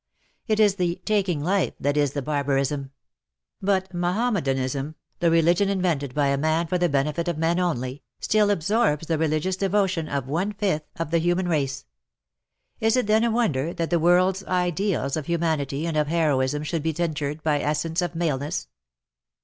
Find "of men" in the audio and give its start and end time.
7.27-7.59